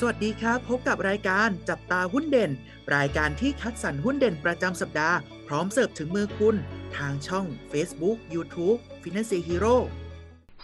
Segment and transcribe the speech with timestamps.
[0.00, 2.50] สวัสดีครับ พบกับรายการจับตาหุ้นเด่น
[2.96, 6.56] รายการที่คัดสรรหุ้นเด่นประจำสัปดาห์ พร้อมเสิร์ฟถึงมือคุณ
[6.96, 9.76] ทางช่อง Facebook YouTube Finance Hero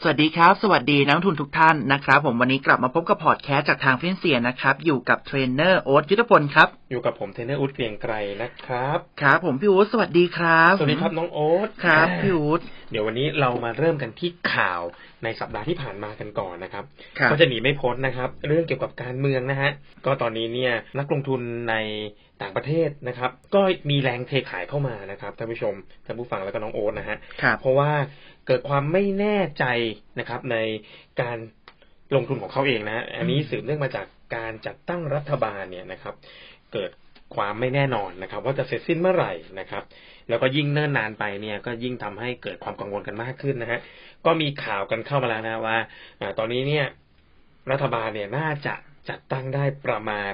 [0.03, 12.61] สวัสดีครับ สวัสดีนักลงทุนทุกท่านนะครับ ผมวันนี้กลับมาพบกับพอดแคสต์จากทางฟินันเซียนะครับ อยู่กับเทรนเนอร์โอ๊ตยุทธพลครับ อยู่กับผมเทรนเนอร์อู๊ดเกรียงไกรนะครับ ครับ ผมพี่อู๊ดสวัสดีครับ สวัสดีครับน้องโอ๊ตครับอ่าพี่อู๊ด
[12.91, 14.81] เดี๋ยววันนี้เรามาเริ่มกันที่ข่าว
[15.25, 16.85] ในสัปดาห์ที่ผ่านมากันก่อนนะครับ
[17.19, 19.71] ครับก็จะหนีไม่พ้นนะครับ เรื่องเกี่ยวกับการเมืองนะฮะ
[20.07, 21.41] ก็ตอนนี้เนี่ยนักลงทุน
[21.71, 21.75] ใน
[22.43, 25.75] ต่างประเทศนะครับ ก็มีแรงเทขายเข้ามานะครับท่านผู้ชม
[26.07, 27.93] ท่านผู้ฟังแล้วก็น้องโอ๊ตนะฮะครับเพราะว่า
[28.47, 29.65] เกิดความไม่แน่ใจ
[30.19, 30.57] นะครับ ใน
[31.21, 31.39] การ
[32.15, 36.15] ลงทุนของเขาเองนะอันนี้สืบเนื่องมาจากการจัดตั้งรัฐบาลเนี่ยนะครับ
[36.73, 36.91] เกิด
[37.35, 39.83] ความไม่แน่นอนนะครับ ว่าจะเสร็จสิ้นเมื่อไหร่นะครับ
[40.29, 43.81] แล้วก็ยิ่งเนิ่นนานไปเนี่ย ก็ยิ่งทำให้เกิดความกังวลกันมากขึ้นนะฮะ
[44.27, 45.79] ก็มีข่าวกันเข้ามาแล้วนะว่า
[46.21, 46.87] อาตอนนี้เนี่ย
[47.71, 48.75] รัฐบาลเนี่ยน่าจะ
[49.09, 50.33] จัดตั้งได้ประมาณ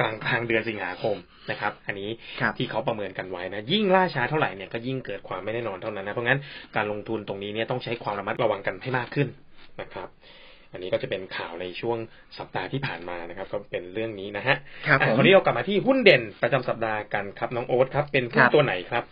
[0.00, 1.16] กลางทางเดือนสิงหาคม
[1.50, 6.40] นะครับ อันนี้ครับที่เขาประเมินกันไว้นะ ยิ่งล่าช้าเท่าไหร่เนี่ยก็ยิ่งเกิดความไม่แน่นอนเท่านั้นนะ เพราะงั้น
[6.76, 9.28] การลงทุนตรงนี้เนี่ยต้องใช้ความระมัดระวังกันให้มากขึ้น
[9.80, 10.08] นะครับ
[10.72, 11.98] อันนี้ก็จะเป็นข่าวในช่วง
[12.38, 19.02] สัปดาห์ที่ผ่านมานะครับ ก็เป็นเรื่องนี้นะฮะครับอะผมวันนี้เรากลับมาที่หุ้นเด่นประจำสัปดาห์กันครับน้องโอ๊ตครับ เป็นหุ้คนรับตัวไหนครับ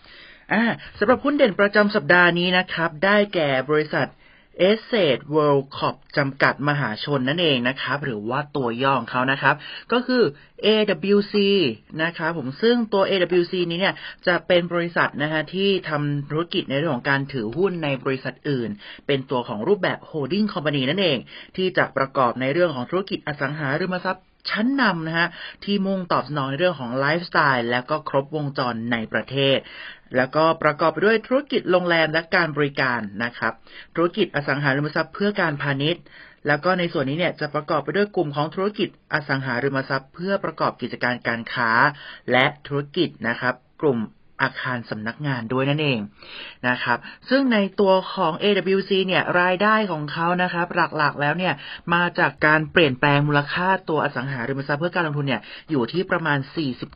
[0.53, 0.63] อ่า
[0.99, 4.09] สำหรับหุ้นเด่นประจำสัปดาห์นี้นะครับ ได้แก่บริษัท
[4.59, 9.55] แอสเสท เวิรด์คอร์ปจำกัดมหาชนนั่นเองนะครับ หรือว่าตัวย่อของเขานะครับ
[9.93, 10.23] ก็คือ
[10.67, 11.35] AWC
[12.03, 13.95] นะครับผมซึ่งตัว AWC นี้เนี่ย
[14.27, 18.71] จะเป็นบริษัทนะฮะที่ทำธุรกิจในเรื่องของการถือหุ้นในบริษัทอื่น
[19.07, 21.19] เป็นตัวของรูปแบบ holding company นั่นเอง
[21.57, 25.29] ที่จะประกอบในเรื่องของธุรกิจอสังหาริมทรัพย์ ชั้นนำนะฮะ
[25.65, 29.59] ที่มุ่งตอบสนองในเรื่องของไลฟ์สไตล์และก็ครบวงจรในประเทศ
[30.17, 33.53] แล้วก็ประกอบไปด้วยธุรกิจโรงแรมและการบริการนะครับ
[33.97, 36.03] ธุรกิจอสังหาริมทรัพย์เพื่อการพาณิชย์
[36.47, 41.71] แล้วก็ในส่วนนี้เนี่ยจะประกอบไปด้วยกลุ่มของธุรกิจอสังหาริมทรัพย์ เพื่อประกอบกิจการการค้า
[42.33, 43.99] และธุรกิจนะครับ กลุ่ม
[44.43, 46.01] อาคารสำนักงานด้วยนั่นเอง
[46.69, 46.99] นะครับ
[47.31, 51.55] ซึ่งในตัวของ AWC เนี่ยรายได้ของเขานะครับหลักๆแล้วเนี่ย
[51.95, 56.39] มาจากการเปลี่ยนแปลงมูลค่าตัวอสังหาริมทรัพย์เพื่อการลงทุนเนี่ยอยู่ที่ประมาณ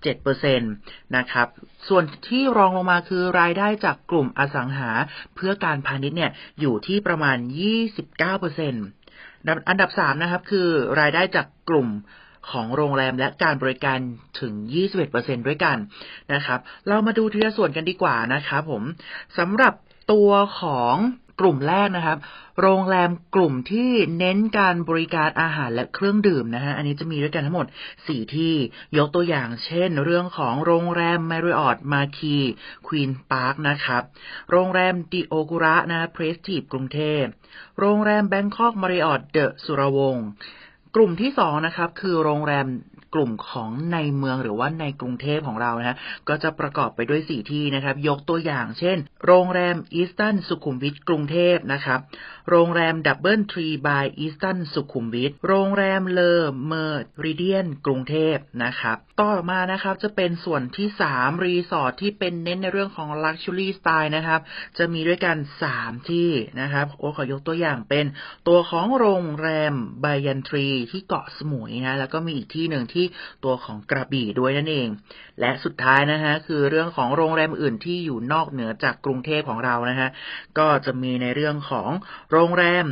[0.04, 1.46] 47%นะครับ
[1.88, 4.90] ส่วนที่รองลงมาคือรายได้จากกลุ่มอสังหา
[5.34, 7.36] เพื่อการพาณิชย์เนี่ยอยู่ที่ประมาณ
[8.12, 10.68] 29%อันดับ3นะครับคือ
[11.00, 11.88] รายได้จากกลุ่ม
[12.50, 13.98] ของโรงแรมและการบริการ
[14.40, 14.52] ถึง
[15.00, 15.76] 21%ด้วยกัน
[16.32, 18.82] นะครับ เรามาดูทีละส่วนกันดีกว่านะครับผม
[19.38, 19.74] สำหรับ
[20.12, 20.96] ตัวของ
[21.40, 22.18] กลุ่มแรกนะครับ
[22.62, 27.66] โรงแรมกลุ่มที่เน้นการบริการอาหารและเครื่องดื่มนะฮะ อันนี้จะมีด้วยกันทั้งหมด
[27.98, 28.54] 4 ที่
[28.98, 32.46] ยกตัวอย่างเช่น เรื่องของโรงแรม Marriott Marquis
[32.86, 34.02] Queen Park นะครับ
[34.50, 37.22] โรงแรม ดิโอกุระนะ Prestige กรุงเทพ
[37.78, 40.26] โรงแรม Bangkok Marriott The สุรวงศ์
[40.98, 42.66] กลุ่มที่สองนะครับ คือโรงแรม
[43.14, 45.96] กลุ่มของในเมืองหรือว่าในกรุงเทพของเรานะฮะ
[46.28, 52.00] ก็จะประกอบไปด้วยสี่ที่นะครับ ยกตัวอย่าง เช่น โรงแรม Hilton สุขุมวิทกรุงเทพนะครับ
[52.50, 64.40] โรงแรม DoubleTree by Hilton สุขุมวิทโรงแรม Le Méridien กรุงเทพนะครับ ต่อมานะครับจะเป็นส่วนที่สามรีสอร์ทที่เป็นเน้นในเรื่องของ Luxury Style นะครับ
[64.78, 65.36] จะมีด้วยกัน
[65.72, 66.30] 3ที่
[66.60, 68.04] นะครับโอ้ขอยกตัวอย่างเป็น
[68.48, 73.06] ตัวของโรงแรมบายันทรีที่เกาะสมุยนะแล้วก็มีอีกที่หนึ่งที่
[73.44, 74.88] ตัวของกระบี่ด้วยนั่นเอง
[75.40, 80.08] และสุดท้ายนะฮะคือเรื่องของโรงแรมอื่นที่อยู่นอกเหนือจากกรุงเทพของเรานะฮะ
[80.58, 81.90] ก็จะมีในเรื่องของ
[82.30, 82.86] โรงแรม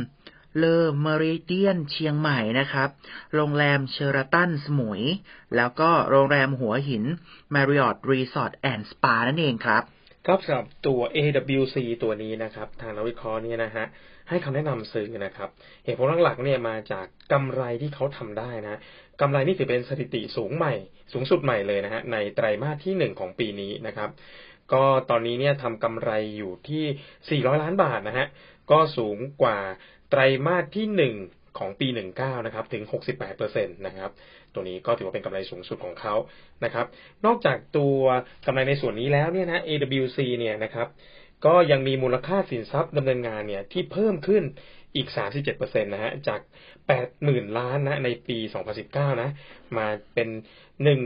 [0.57, 2.89] เลอเมริเดียนเชียงใหม่นะครับ
[3.35, 5.01] โรงแรมเชอราตันสมุย
[5.55, 7.03] แล้วก็โรงแรมหัวหิน
[7.53, 9.83] Marriott Resort and Spa นั่นเองครับ
[10.31, 13.85] ครับสำหรับตัว AWC ตัวนี้นะครับ ทางนักวิเคราะห์เนี่ยนะฮะ
[14.29, 15.49] ให้คำแนะนำซื้อนะครับ
[15.85, 18.79] เหตุผลหลักๆเนี่ยมาจากกำไรที่เขาทำได้นะ
[19.21, 20.73] กำไรนี่ถือเป็นสถิติสูงใหม่
[21.13, 24.09] สูงสุดใหม่เลยนะฮะในไตรมาสที่หนึ่งของปีนี้นะครับ
[24.73, 28.27] ก็ตอนนี้เนี่ยทำกำไรอยู่ที่ 400 ล้านบาทนะฮะ
[28.71, 29.59] ก็สูงกว่า
[30.09, 31.13] ไตรมาสที่หนึ่ง
[31.59, 31.87] ของปี
[32.17, 32.83] 19 นะครับ ถึง
[33.29, 34.11] 68%นะครับ
[34.53, 36.15] ตัวนี้ก็ถือว่าเป็นกำไรสูงสุดของเขา
[36.63, 36.85] นะครับ
[37.25, 37.99] นอกจากตัว
[38.45, 40.87] กำไรในส่วนนี้แล้วเนี่ยนะ AWC เนี่ยนะครับ
[41.45, 44.43] ก็ยังมีมูลค่าสินทรัพย์ดำเนินงานเนี่ยที่เพิ่มขึ้น
[44.95, 45.07] อีก
[45.49, 46.39] 37%นะฮะ จาก
[46.87, 48.37] 80,000ล้านนะในปี
[48.79, 49.29] 2019นะ
[49.77, 50.29] มาเป็น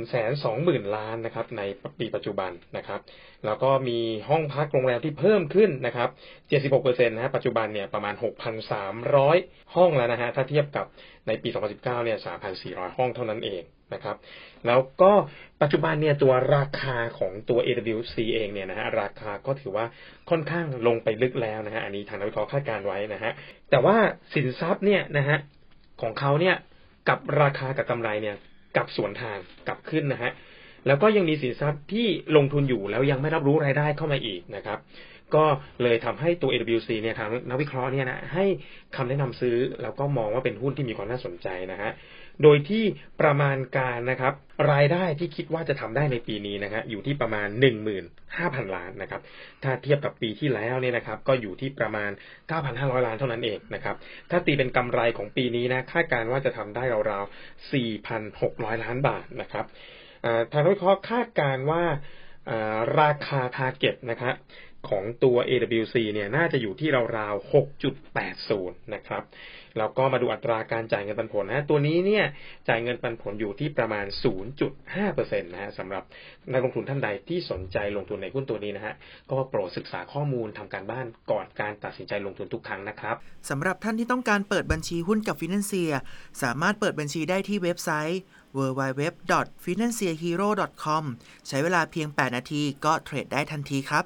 [0.09, 1.61] 120,000ล้านนะครับ ใน
[1.99, 2.99] ปีปัจจุบันนะครับ
[3.45, 3.99] แล้วก็มี
[4.29, 6.09] ห้องพักโรงแรมที่เพิ่มขึ้นนะครับ
[6.49, 8.15] 76%นะฮะปัจจุบันเนี่ยประมาณ
[8.95, 10.85] 6,300ห้องแล้วนะฮะถ้าเทียบกับ
[11.27, 12.17] ในปี2019เก้าเนี่ย
[12.57, 13.63] 3,400ห้องเท่านั้นเอง
[13.93, 14.17] นะครับ
[14.67, 15.11] แล้วก็
[15.61, 19.85] ปัจจุบันเนี่ยตัวราคาของตัว AWC เองเนี่ยนะฮะราคาก็ถือว่า
[20.29, 23.31] ค่อนข้างลงไปลึกแล้วนะฮะอันนี้ทางนักวิเคราะห์คาดการไว้นะฮะ
[23.69, 23.95] แต่ว่า
[24.33, 25.37] สินทรัพย์เนี่ยนะฮะ
[26.01, 26.55] ของเขาเนี่ย
[27.09, 28.35] กับราคากับกำไรเนี่ย
[28.77, 29.37] กับสวนทาง
[29.67, 30.31] กลับขึ้นนะฮะ
[30.87, 34.79] แล้วก็ยังมีสินทรัพย์ที่ลงทุนอยู่แล้วยังไม่รับรู้รายได้เข้ามาอีกนะครับ
[35.35, 35.45] ก็
[35.83, 38.45] เลยทำให้ตัว AWC เนี่ยทางนักวิเคราะห์เนี่ยนะให้
[38.95, 41.91] คำแนะนำซื้อแล้วก็มองว่าเป็นหุ้นที่มีความน่าสนใจนะฮะ
[42.43, 42.83] โดยที่
[43.21, 44.33] ประมาณการนะครับ
[44.71, 47.47] รายได้ที่คิดว่าจะทำได้ในปีนี้นะฮะอยู่ที่ประมาณ
[48.11, 49.21] 15,000ล้านนะครับ
[49.63, 52.11] ถ้าเทียบกับปีที่แล้วเนี่ยนะครับ ก็อยู่ที่ประมาณ
[52.57, 53.95] 9,500ล้านเท่านั้นเองนะครับ
[54.31, 57.71] ถ้าตีเป็นกำไรของปีนี้นะคาดการว่าจะทำได้ราวๆ
[58.09, 59.65] 4,600ล้านบาทนะครับ
[60.51, 61.83] ทางนักวิเคราะห์คาดการว่า
[63.01, 64.35] ราคาทาร์เก็ตนะครับ
[64.89, 67.51] ของตัว AWC เนี่ยน่าจะอยู่ที่ราวๆ
[68.13, 69.23] 6.80 นะครับ
[69.77, 72.25] แล้วก็มาดูอัตราการจ่ายเงินปันผลนะ ตัวนี้เนี่ย
[72.67, 74.05] จ่ายเงินปันผลอยู่ที่ประมาณ
[74.73, 76.03] 0.5%นะฮะสำหรับ
[76.51, 78.93] นักลงทุนท่านใดที่สนใจลงทุนในหุ้นตัวนี้นะฮะ
[79.31, 83.15] ก็โปรดศึกษาข้อมูลทำการบ้านก่อนการตัดสินใจลงทุนทุกครั้งนะครับ
[83.49, 85.91] สำหรับท่านที่ต้องการเปิดบัญชีหุ้นกับฟินแลนเซีย
[86.43, 88.19] สามารถเปิดบัญชีได้ที่เว็บไซต์
[88.57, 91.03] www.financehero.com
[91.47, 94.05] ใช้เวลาเพียง 8 นาทีก็เทรดได้ทันทีครับ